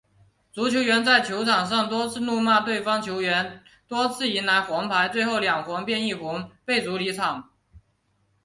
[0.51, 7.51] 足球员在球场上多次怒骂对方球员，多次迎来黄牌，最后两黄变一红，被逐离场。